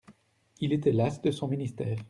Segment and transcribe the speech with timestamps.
[0.61, 1.99] Il était las de son ministère.